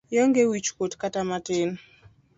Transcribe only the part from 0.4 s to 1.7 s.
wich kuot kata matin.